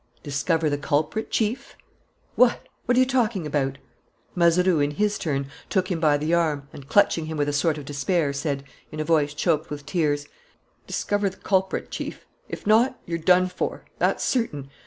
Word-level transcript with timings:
"Discover 0.23 0.71
the 0.71 0.79
culprit, 0.79 1.29
Chief." 1.29 1.75
"What!... 2.33 2.65
What 2.87 2.97
are 2.97 2.99
you 2.99 3.05
talking 3.05 3.45
about?" 3.45 3.77
Mazeroux, 4.33 4.79
in 4.79 4.89
his 4.89 5.19
turn, 5.19 5.45
took 5.69 5.91
him 5.91 5.99
by 5.99 6.17
the 6.17 6.33
arm 6.33 6.67
and, 6.73 6.87
clutching 6.89 7.27
him 7.27 7.37
with 7.37 7.47
a 7.47 7.53
sort 7.53 7.77
of 7.77 7.85
despair, 7.85 8.33
said, 8.33 8.63
in 8.91 8.99
a 8.99 9.03
voice 9.03 9.35
choked 9.35 9.69
with 9.69 9.85
tears: 9.85 10.25
"Discover 10.87 11.29
the 11.29 11.37
culprit, 11.37 11.91
Chief. 11.91 12.25
If 12.49 12.65
not, 12.65 12.99
you're 13.05 13.19
done 13.19 13.47
for... 13.47 13.85
that's 13.99 14.23
certain 14.23 14.71